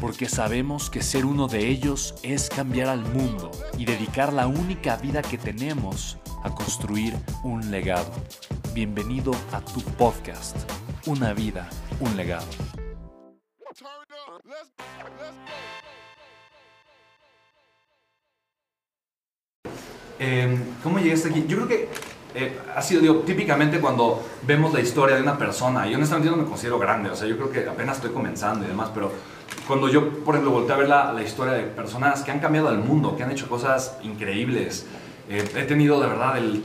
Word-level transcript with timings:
porque 0.00 0.28
sabemos 0.28 0.90
que 0.90 1.02
ser 1.02 1.24
uno 1.24 1.48
de 1.48 1.68
ellos 1.68 2.14
es 2.22 2.48
cambiar 2.48 2.88
al 2.88 3.00
mundo 3.00 3.50
y 3.78 3.84
dedicar 3.84 4.32
la 4.32 4.46
única 4.46 4.96
vida 4.96 5.22
que 5.22 5.38
tenemos 5.38 6.18
a 6.44 6.54
construir 6.54 7.14
un 7.42 7.70
legado. 7.70 8.12
Bienvenido 8.74 9.32
a 9.52 9.60
tu 9.60 9.80
podcast, 9.80 10.56
Una 11.06 11.32
vida, 11.32 11.68
un 12.00 12.16
legado. 12.16 12.46
Em, 20.18 20.64
¿Cómo 20.82 20.98
llegaste 20.98 21.28
aquí? 21.28 21.44
Yo 21.46 21.56
creo 21.58 21.68
que 21.68 21.88
eh, 22.34 22.58
ha 22.74 22.82
sido, 22.82 23.00
digo, 23.00 23.14
típicamente 23.20 23.80
cuando 23.80 24.22
vemos 24.42 24.72
la 24.74 24.80
historia 24.80 25.16
de 25.16 25.22
una 25.22 25.38
persona, 25.38 25.88
y 25.88 25.94
honestamente 25.94 26.28
yo 26.28 26.36
no 26.36 26.42
me 26.42 26.48
considero 26.48 26.78
grande, 26.78 27.08
o 27.08 27.16
sea, 27.16 27.26
yo 27.26 27.36
creo 27.36 27.50
que 27.50 27.66
apenas 27.68 27.96
estoy 27.96 28.10
comenzando 28.10 28.64
y 28.64 28.68
demás, 28.68 28.90
pero 28.92 29.10
cuando 29.66 29.88
yo, 29.88 30.24
por 30.24 30.34
ejemplo, 30.34 30.52
volteé 30.52 30.74
a 30.74 30.78
ver 30.78 30.88
la, 30.88 31.12
la, 31.12 31.22
historia 31.22 31.54
de 31.54 31.64
personas 31.64 32.22
que 32.22 32.30
han 32.30 32.38
cambiado 32.38 32.70
el 32.70 32.78
mundo, 32.78 33.16
que 33.16 33.22
han 33.22 33.30
hecho 33.30 33.48
cosas 33.48 33.96
increíbles, 34.02 34.86
eh, 35.28 35.48
he 35.56 35.62
tenido 35.62 36.00
de 36.00 36.06
verdad 36.06 36.38
el 36.38 36.64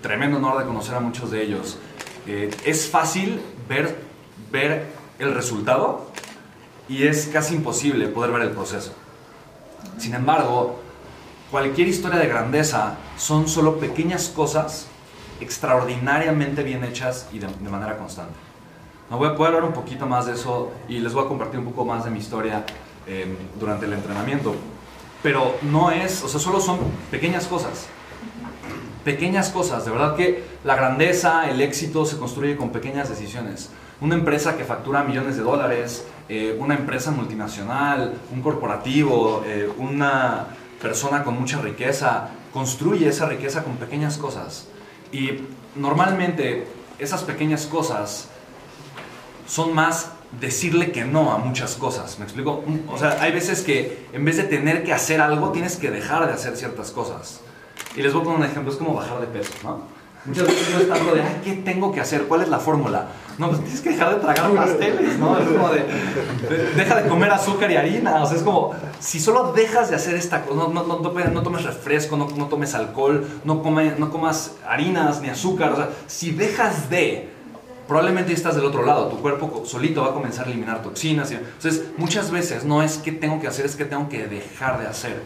tremendo 0.00 0.38
honor 0.38 0.58
de 0.58 0.64
conocer 0.64 0.96
a 0.96 1.00
muchos 1.00 1.30
de 1.30 1.42
ellos. 1.42 1.78
Eh, 2.26 2.50
es 2.64 2.88
fácil 2.88 3.40
ver, 3.68 3.96
ver 4.50 4.86
el 5.18 5.34
resultado 5.34 6.10
y 6.88 7.04
es 7.04 7.28
casi 7.32 7.54
imposible 7.54 8.08
poder 8.08 8.32
ver 8.32 8.42
el 8.42 8.50
proceso. 8.50 8.92
Sin 9.98 10.14
embargo, 10.14 10.80
cualquier 11.50 11.88
historia 11.88 12.18
de 12.18 12.26
grandeza 12.26 12.96
son 13.16 13.48
solo 13.48 13.78
pequeñas 13.78 14.28
cosas 14.28 14.88
extraordinariamente 15.40 16.62
bien 16.62 16.84
hechas 16.84 17.28
y 17.32 17.38
de, 17.38 17.46
de 17.46 17.70
manera 17.70 17.96
constante. 17.96 18.51
No 19.10 19.18
voy 19.18 19.28
a 19.28 19.34
poder 19.34 19.54
hablar 19.54 19.68
un 19.68 19.74
poquito 19.74 20.06
más 20.06 20.26
de 20.26 20.32
eso 20.32 20.72
y 20.88 20.98
les 20.98 21.12
voy 21.12 21.24
a 21.24 21.28
compartir 21.28 21.58
un 21.58 21.66
poco 21.66 21.84
más 21.84 22.04
de 22.04 22.10
mi 22.10 22.18
historia 22.18 22.64
eh, 23.06 23.26
durante 23.58 23.86
el 23.86 23.92
entrenamiento. 23.92 24.54
Pero 25.22 25.56
no 25.62 25.90
es, 25.90 26.22
o 26.22 26.28
sea, 26.28 26.40
solo 26.40 26.60
son 26.60 26.78
pequeñas 27.10 27.46
cosas. 27.46 27.86
Pequeñas 29.04 29.50
cosas. 29.50 29.84
De 29.84 29.90
verdad 29.90 30.16
que 30.16 30.44
la 30.64 30.76
grandeza, 30.76 31.50
el 31.50 31.60
éxito 31.60 32.06
se 32.06 32.16
construye 32.16 32.56
con 32.56 32.70
pequeñas 32.70 33.08
decisiones. 33.08 33.70
Una 34.00 34.14
empresa 34.14 34.56
que 34.56 34.64
factura 34.64 35.04
millones 35.04 35.36
de 35.36 35.42
dólares, 35.42 36.06
eh, 36.28 36.56
una 36.58 36.74
empresa 36.74 37.10
multinacional, 37.10 38.14
un 38.32 38.42
corporativo, 38.42 39.42
eh, 39.46 39.70
una 39.78 40.46
persona 40.80 41.22
con 41.22 41.38
mucha 41.38 41.60
riqueza, 41.60 42.30
construye 42.52 43.08
esa 43.08 43.26
riqueza 43.26 43.62
con 43.62 43.76
pequeñas 43.76 44.18
cosas. 44.18 44.66
Y 45.12 45.42
normalmente 45.76 46.66
esas 46.98 47.22
pequeñas 47.22 47.66
cosas 47.66 48.28
son 49.52 49.74
más 49.74 50.08
decirle 50.40 50.92
que 50.92 51.04
no 51.04 51.30
a 51.30 51.36
muchas 51.36 51.74
cosas. 51.74 52.18
¿Me 52.18 52.24
explico? 52.24 52.64
O 52.88 52.96
sea, 52.96 53.18
hay 53.20 53.32
veces 53.32 53.60
que 53.60 54.06
en 54.14 54.24
vez 54.24 54.38
de 54.38 54.44
tener 54.44 54.82
que 54.82 54.94
hacer 54.94 55.20
algo, 55.20 55.52
tienes 55.52 55.76
que 55.76 55.90
dejar 55.90 56.26
de 56.26 56.32
hacer 56.32 56.56
ciertas 56.56 56.90
cosas. 56.90 57.40
Y 57.94 58.00
les 58.00 58.14
voy 58.14 58.22
a 58.22 58.24
poner 58.24 58.38
un 58.38 58.46
ejemplo, 58.46 58.72
es 58.72 58.78
como 58.78 58.94
bajar 58.94 59.20
de 59.20 59.26
peso, 59.26 59.52
¿no? 59.62 59.82
Muchas 60.24 60.46
veces 60.46 60.88
no 60.88 60.94
es 60.94 61.14
de, 61.14 61.22
Ay, 61.22 61.40
¿qué 61.44 61.52
tengo 61.56 61.92
que 61.92 62.00
hacer? 62.00 62.22
¿Cuál 62.22 62.42
es 62.42 62.48
la 62.48 62.60
fórmula? 62.60 63.08
No, 63.36 63.48
pues 63.48 63.60
tienes 63.60 63.82
que 63.82 63.90
dejar 63.90 64.14
de 64.14 64.20
tragar 64.22 64.54
pasteles, 64.54 65.18
¿no? 65.18 65.38
Es 65.38 65.46
como 65.46 65.68
de, 65.68 65.84
deja 66.74 67.02
de 67.02 67.08
comer 67.10 67.30
azúcar 67.30 67.70
y 67.70 67.76
harina. 67.76 68.22
O 68.22 68.26
sea, 68.26 68.38
es 68.38 68.42
como, 68.42 68.70
si 69.00 69.20
solo 69.20 69.52
dejas 69.52 69.90
de 69.90 69.96
hacer 69.96 70.14
esta 70.14 70.46
cosa, 70.46 70.60
no, 70.60 70.68
no, 70.68 70.84
no, 70.84 71.10
no 71.10 71.42
tomes 71.42 71.64
refresco, 71.64 72.16
no, 72.16 72.26
no 72.28 72.46
tomes 72.46 72.74
alcohol, 72.74 73.26
no, 73.44 73.62
come, 73.62 73.96
no 73.98 74.10
comas 74.10 74.52
harinas 74.66 75.20
ni 75.20 75.28
azúcar. 75.28 75.72
O 75.72 75.76
sea, 75.76 75.90
si 76.06 76.30
dejas 76.30 76.88
de, 76.88 77.41
probablemente 77.92 78.32
estás 78.32 78.56
del 78.56 78.64
otro 78.64 78.86
lado, 78.86 79.08
tu 79.08 79.18
cuerpo 79.18 79.64
solito 79.66 80.00
va 80.00 80.08
a 80.08 80.14
comenzar 80.14 80.46
a 80.46 80.50
eliminar 80.50 80.82
toxinas. 80.82 81.30
Entonces, 81.30 81.90
muchas 81.98 82.30
veces 82.30 82.64
no 82.64 82.82
es 82.82 82.96
que 82.96 83.12
tengo 83.12 83.38
que 83.38 83.48
hacer, 83.48 83.66
es 83.66 83.76
que 83.76 83.84
tengo 83.84 84.08
que 84.08 84.26
dejar 84.28 84.80
de 84.80 84.86
hacer. 84.86 85.20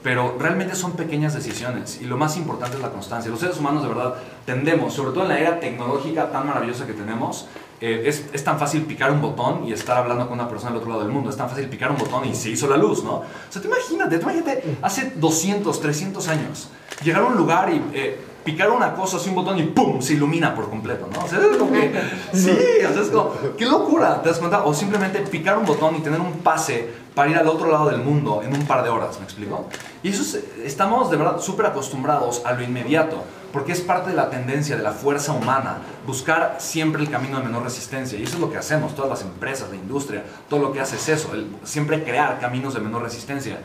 Pero 0.00 0.36
realmente 0.38 0.76
son 0.76 0.92
pequeñas 0.92 1.34
decisiones 1.34 2.00
y 2.00 2.04
lo 2.04 2.16
más 2.16 2.36
importante 2.36 2.76
es 2.76 2.82
la 2.82 2.90
constancia. 2.90 3.32
Los 3.32 3.40
seres 3.40 3.58
humanos 3.58 3.82
de 3.82 3.88
verdad 3.88 4.14
tendemos, 4.46 4.94
sobre 4.94 5.10
todo 5.10 5.24
en 5.24 5.30
la 5.30 5.40
era 5.40 5.58
tecnológica 5.58 6.30
tan 6.30 6.46
maravillosa 6.46 6.86
que 6.86 6.92
tenemos, 6.92 7.48
eh, 7.80 8.04
es, 8.06 8.44
tan 8.44 8.60
fácil 8.60 8.82
picar 8.82 9.10
un 9.10 9.20
botón 9.20 9.66
y 9.66 9.72
estar 9.72 9.96
hablando 9.96 10.28
con 10.28 10.38
una 10.38 10.48
persona 10.48 10.70
del 10.70 10.78
otro 10.78 10.90
lado 10.90 11.02
del 11.02 11.10
mundo. 11.10 11.30
Es 11.30 11.36
tan 11.36 11.48
fácil 11.48 11.66
picar 11.68 11.90
un 11.90 11.98
botón 11.98 12.28
y 12.28 12.34
se 12.36 12.48
hizo 12.48 12.68
la 12.68 12.76
luz, 12.76 13.02
¿no? 13.02 13.14
O 13.14 13.24
sea, 13.48 13.60
te 13.60 13.66
imagínate, 13.66 14.18
te 14.18 14.22
imagínate, 14.22 14.76
hace 14.82 15.14
200, 15.16 15.80
300 15.80 16.28
años, 16.28 16.68
llegar 17.02 17.22
a 17.22 17.26
un 17.26 17.36
lugar 17.36 17.72
y... 17.72 17.82
Eh, 17.92 18.33
picar 18.44 18.70
una 18.70 18.94
cosa, 18.94 19.16
así 19.16 19.28
un 19.28 19.34
botón 19.34 19.58
y 19.58 19.62
¡pum! 19.64 20.00
se 20.00 20.14
ilumina 20.14 20.54
por 20.54 20.68
completo, 20.68 21.08
¿no? 21.12 21.24
O 21.24 21.28
sea, 21.28 21.38
es 21.38 21.56
como 21.56 21.72
que, 21.72 21.92
sí, 22.32 22.50
o 22.50 22.92
sea, 22.92 23.02
es 23.02 23.08
como, 23.08 23.32
¡qué 23.56 23.64
locura! 23.64 24.22
¿Te 24.22 24.28
das 24.28 24.38
cuenta? 24.38 24.64
O 24.64 24.74
simplemente 24.74 25.20
picar 25.20 25.58
un 25.58 25.64
botón 25.64 25.96
y 25.96 26.00
tener 26.00 26.20
un 26.20 26.32
pase 26.40 26.88
para 27.14 27.30
ir 27.30 27.36
al 27.36 27.46
otro 27.48 27.70
lado 27.70 27.88
del 27.88 28.00
mundo 28.00 28.42
en 28.44 28.52
un 28.52 28.66
par 28.66 28.82
de 28.82 28.90
horas, 28.90 29.18
¿me 29.18 29.24
explico? 29.24 29.66
Y 30.02 30.10
eso 30.10 30.22
es, 30.22 30.44
estamos 30.64 31.10
de 31.10 31.16
verdad 31.16 31.40
súper 31.40 31.66
acostumbrados 31.66 32.42
a 32.44 32.52
lo 32.52 32.62
inmediato, 32.62 33.22
porque 33.52 33.72
es 33.72 33.80
parte 33.80 34.10
de 34.10 34.16
la 34.16 34.30
tendencia 34.30 34.76
de 34.76 34.82
la 34.82 34.90
fuerza 34.90 35.32
humana, 35.32 35.78
buscar 36.06 36.56
siempre 36.58 37.00
el 37.00 37.08
camino 37.08 37.38
de 37.38 37.44
menor 37.44 37.62
resistencia. 37.62 38.18
Y 38.18 38.24
eso 38.24 38.34
es 38.34 38.40
lo 38.40 38.50
que 38.50 38.58
hacemos, 38.58 38.96
todas 38.96 39.10
las 39.10 39.22
empresas, 39.22 39.70
la 39.70 39.76
industria, 39.76 40.24
todo 40.50 40.60
lo 40.60 40.72
que 40.72 40.80
hace 40.80 40.96
es 40.96 41.08
eso, 41.08 41.32
el, 41.34 41.46
siempre 41.62 42.02
crear 42.02 42.40
caminos 42.40 42.74
de 42.74 42.80
menor 42.80 43.02
resistencia. 43.02 43.60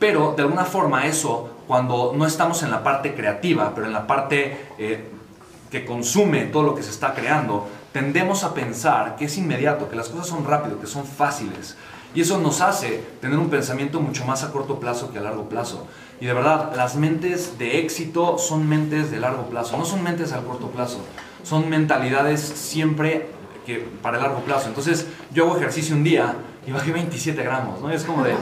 Pero 0.00 0.32
de 0.34 0.42
alguna 0.42 0.64
forma 0.64 1.06
eso, 1.06 1.50
cuando 1.68 2.12
no 2.16 2.26
estamos 2.26 2.62
en 2.64 2.70
la 2.70 2.82
parte 2.82 3.14
creativa, 3.14 3.72
pero 3.74 3.86
en 3.86 3.92
la 3.92 4.06
parte 4.06 4.68
eh, 4.78 5.08
que 5.70 5.84
consume 5.84 6.46
todo 6.46 6.62
lo 6.64 6.74
que 6.74 6.82
se 6.82 6.90
está 6.90 7.14
creando, 7.14 7.68
tendemos 7.92 8.42
a 8.42 8.54
pensar 8.54 9.14
que 9.14 9.26
es 9.26 9.36
inmediato, 9.36 9.88
que 9.88 9.96
las 9.96 10.08
cosas 10.08 10.26
son 10.26 10.46
rápidas, 10.46 10.78
que 10.80 10.86
son 10.86 11.04
fáciles. 11.04 11.76
Y 12.14 12.22
eso 12.22 12.38
nos 12.38 12.62
hace 12.62 13.04
tener 13.20 13.38
un 13.38 13.50
pensamiento 13.50 14.00
mucho 14.00 14.24
más 14.24 14.42
a 14.42 14.50
corto 14.50 14.80
plazo 14.80 15.12
que 15.12 15.18
a 15.18 15.22
largo 15.22 15.48
plazo. 15.50 15.86
Y 16.18 16.26
de 16.26 16.32
verdad, 16.32 16.72
las 16.74 16.96
mentes 16.96 17.58
de 17.58 17.78
éxito 17.78 18.38
son 18.38 18.68
mentes 18.68 19.10
de 19.10 19.20
largo 19.20 19.44
plazo, 19.44 19.76
no 19.76 19.84
son 19.84 20.02
mentes 20.02 20.32
a 20.32 20.40
corto 20.40 20.70
plazo. 20.70 21.00
Son 21.44 21.68
mentalidades 21.68 22.40
siempre 22.40 23.28
que 23.66 23.78
para 24.02 24.16
el 24.16 24.22
largo 24.22 24.40
plazo. 24.40 24.68
Entonces, 24.68 25.06
yo 25.32 25.44
hago 25.44 25.58
ejercicio 25.58 25.94
un 25.94 26.04
día 26.04 26.34
y 26.70 26.72
bajé 26.72 26.92
27 26.92 27.42
gramos, 27.42 27.80
¿no? 27.80 27.90
Y 27.90 27.96
es 27.96 28.04
como 28.04 28.22
de, 28.22 28.32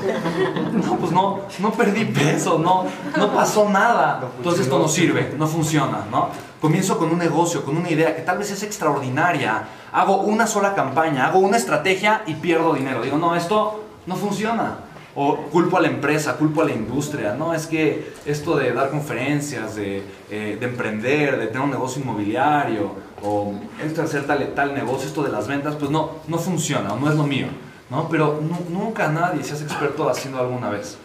no, 0.72 0.96
pues 0.98 1.12
no, 1.12 1.40
no 1.60 1.72
perdí 1.72 2.04
peso, 2.04 2.58
no, 2.58 2.84
no 3.16 3.32
pasó 3.32 3.70
nada. 3.70 4.20
Entonces 4.36 4.66
esto 4.66 4.78
no 4.78 4.86
sirve, 4.86 5.34
no 5.38 5.46
funciona, 5.46 6.04
¿no? 6.10 6.28
Comienzo 6.60 6.98
con 6.98 7.10
un 7.10 7.18
negocio, 7.18 7.64
con 7.64 7.78
una 7.78 7.90
idea 7.90 8.14
que 8.14 8.20
tal 8.20 8.36
vez 8.36 8.50
es 8.50 8.62
extraordinaria, 8.62 9.62
hago 9.92 10.18
una 10.18 10.46
sola 10.46 10.74
campaña, 10.74 11.26
hago 11.26 11.38
una 11.38 11.56
estrategia 11.56 12.22
y 12.26 12.34
pierdo 12.34 12.74
dinero. 12.74 13.00
Digo, 13.00 13.16
no, 13.16 13.34
esto 13.34 13.84
no 14.04 14.14
funciona. 14.14 14.80
O 15.14 15.36
culpo 15.50 15.78
a 15.78 15.80
la 15.80 15.88
empresa, 15.88 16.36
culpo 16.36 16.60
a 16.60 16.66
la 16.66 16.72
industria. 16.72 17.34
No, 17.34 17.54
es 17.54 17.66
que 17.66 18.12
esto 18.26 18.56
de 18.56 18.74
dar 18.74 18.90
conferencias, 18.90 19.74
de, 19.74 20.02
eh, 20.30 20.58
de 20.60 20.66
emprender, 20.66 21.38
de 21.38 21.46
tener 21.46 21.62
un 21.62 21.70
negocio 21.70 22.02
inmobiliario, 22.02 22.92
o 23.22 23.54
esto 23.82 24.02
de 24.02 24.06
hacer 24.06 24.26
tal, 24.26 24.52
tal 24.54 24.74
negocio, 24.74 25.08
esto 25.08 25.22
de 25.22 25.32
las 25.32 25.48
ventas, 25.48 25.76
pues 25.76 25.90
no, 25.90 26.10
no 26.28 26.38
funciona, 26.38 26.92
o 26.92 27.00
no 27.00 27.08
es 27.08 27.16
lo 27.16 27.24
mío. 27.24 27.46
¿No? 27.90 28.08
Pero 28.08 28.40
nunca 28.70 29.08
nadie 29.08 29.42
se 29.42 29.54
hace 29.54 29.64
experto 29.64 30.08
haciendo 30.08 30.40
alguna 30.40 30.70
vez. 30.70 30.98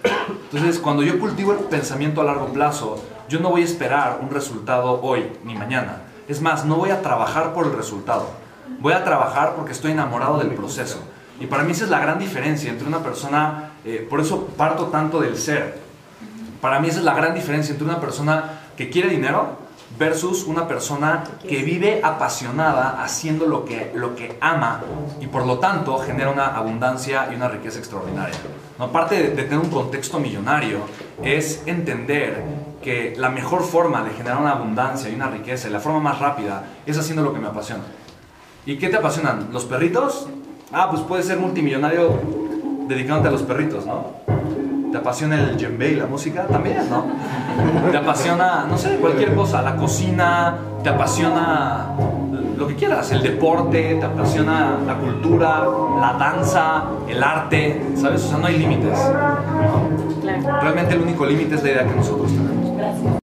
Entonces, 0.52 0.80
cuando 0.80 1.04
yo 1.04 1.20
cultivo 1.20 1.54
el 1.54 1.60
pensamiento 1.60 2.22
a 2.22 2.26
largo 2.26 2.48
plazo, 2.48 3.04
yo 3.30 3.40
no 3.40 3.50
voy 3.50 3.62
a 3.62 3.66
esperar 3.66 4.20
un 4.22 4.30
resultado 4.30 5.02
hoy 5.02 5.32
ni 5.44 5.56
mañana. 5.56 6.04
Es 6.28 6.42
más, 6.42 6.66
no 6.66 6.76
voy 6.76 6.92
a 6.92 7.02
trabajar 7.02 7.54
por 7.54 7.66
el 7.66 7.74
resultado. 7.74 8.28
Voy 8.80 8.94
a 8.94 9.04
trabajar 9.04 9.56
porque 9.56 9.72
estoy 9.72 9.92
enamorado 9.92 10.38
del 10.40 10.50
proceso. 10.50 11.00
Y 11.40 11.48
para 11.48 11.64
mí 11.64 11.72
esa 11.72 11.86
es 11.86 11.90
la 11.90 12.00
gran 12.00 12.20
diferencia 12.20 12.70
entre 12.70 12.88
una 12.88 13.00
persona, 13.00 13.72
eh, 13.84 14.06
por 14.10 14.22
eso 14.22 14.48
parto 14.58 14.88
tanto 14.88 15.20
del 15.20 15.38
ser. 15.38 15.82
Para 16.62 16.80
mí 16.80 16.88
esa 16.88 17.00
es 17.00 17.06
la 17.06 17.14
gran 17.14 17.34
diferencia 17.34 17.72
entre 17.74 17.86
una 17.86 18.00
persona 18.00 18.62
que 18.78 18.90
quiere 18.90 19.10
dinero 19.10 19.63
versus 20.04 20.44
una 20.44 20.68
persona 20.68 21.24
que 21.48 21.64
vive 21.64 22.02
apasionada 22.04 23.02
haciendo 23.02 23.46
lo 23.46 23.64
que, 23.64 23.94
lo 23.96 24.16
que 24.16 24.36
ama 24.42 24.82
y 25.22 25.28
por 25.28 25.46
lo 25.46 25.60
tanto 25.60 25.98
genera 26.00 26.30
una 26.30 26.48
abundancia 26.48 27.30
y 27.32 27.36
una 27.36 27.48
riqueza 27.48 27.80
extraordinaria. 27.80 28.36
¿No? 28.78 28.86
Aparte 28.86 29.16
de, 29.16 29.30
de 29.30 29.44
tener 29.44 29.60
un 29.60 29.70
contexto 29.70 30.20
millonario, 30.20 30.80
es 31.24 31.64
entender 31.68 32.44
que 32.82 33.14
la 33.16 33.30
mejor 33.30 33.64
forma 33.64 34.04
de 34.04 34.12
generar 34.12 34.40
una 34.40 34.52
abundancia 34.52 35.10
y 35.10 35.16
una 35.16 35.30
riqueza 35.30 35.70
y 35.70 35.72
la 35.72 35.80
forma 35.80 36.02
más 36.02 36.20
rápida 36.20 36.66
es 36.86 36.98
haciendo 36.98 37.24
lo 37.24 37.34
que 37.34 37.40
me 37.40 37.48
apasiona. 37.48 37.84
¿Y 38.66 38.78
qué 38.78 38.90
te 38.90 38.98
apasionan? 38.98 39.54
¿Los 39.54 39.64
perritos? 39.64 40.28
Ah, 40.74 40.90
pues 40.90 41.02
puedes 41.04 41.28
ser 41.28 41.40
multimillonario 41.40 42.20
dedicándote 42.90 43.30
a 43.30 43.32
los 43.32 43.44
perritos, 43.44 43.86
¿no? 43.86 44.33
¿Te 44.94 45.00
apasiona 45.00 45.40
el 45.40 45.58
djembe 45.58 45.90
y 45.90 45.96
la 45.96 46.06
música? 46.06 46.46
También, 46.46 46.88
¿no? 46.88 47.08
¿Te 47.90 47.98
apasiona, 47.98 48.68
no 48.70 48.78
sé, 48.78 48.98
cualquier 48.98 49.34
cosa? 49.34 49.64
La 49.64 49.76
cocina, 49.76 50.56
¿te 50.84 50.90
apasiona 50.90 51.88
lo 52.56 52.68
que 52.68 52.76
quieras? 52.76 53.12
El 53.12 53.24
deporte, 53.24 53.96
¿te 53.96 54.06
apasiona 54.06 54.78
la 54.86 54.94
cultura, 55.00 55.64
la 56.00 56.14
danza, 56.20 56.84
el 57.10 57.24
arte? 57.24 57.84
¿Sabes? 57.96 58.24
O 58.26 58.28
sea, 58.28 58.38
no 58.38 58.46
hay 58.46 58.60
límites. 58.60 59.00
Realmente 60.62 60.94
el 60.94 61.02
único 61.02 61.26
límite 61.26 61.56
es 61.56 61.64
la 61.64 61.72
idea 61.72 61.88
que 61.88 61.96
nosotros 61.96 62.28
tenemos. 62.28 62.78
Gracias. 62.78 63.23